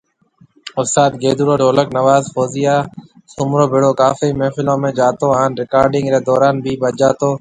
استاد 0.81 1.11
گيدُوڙو 1.21 1.55
ڍولڪ 1.61 1.87
نواز 1.97 2.23
فوزيا 2.33 2.75
سومرو 3.33 3.65
ڀيڙو 3.71 3.91
ڪافي 4.01 4.29
محفلون 4.39 4.77
۾ 4.91 4.91
جاتو 4.99 5.27
هان 5.37 5.49
رڪارڊنگ 5.61 6.05
ري 6.13 6.19
دوران 6.29 6.55
بِي 6.63 6.73
بجاتو 6.81 7.29